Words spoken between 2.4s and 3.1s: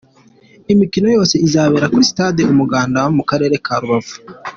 Umuganda